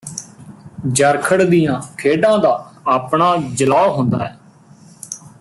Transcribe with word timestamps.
ਜਰਖੜ 0.91 1.41
ਦੀਆਂ 1.43 1.79
ਖੇਡਾਂ 1.97 2.37
ਦਾ 2.37 2.53
ਆਪਣਾ 2.87 3.35
ਜਲੌਅ 3.55 3.89
ਹੁੰਦੈ 3.89 4.33